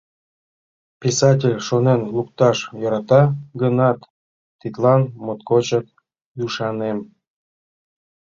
[1.01, 3.23] Писатель шонен лукташ йӧрата
[3.61, 3.99] гынат,
[4.59, 5.85] тидлан моткочак
[6.43, 6.99] ӱшанем.